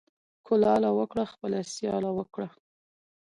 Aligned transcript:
ـ 0.23 0.45
کولاله 0.47 0.89
وکړه 0.99 1.23
خپله 1.33 1.59
سياله 1.75 2.11
وکړه. 2.17 2.47